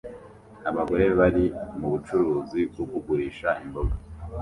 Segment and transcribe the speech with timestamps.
[0.69, 1.45] Abagore bari
[1.79, 3.95] mu bucuruzi bwo kugurisha imboga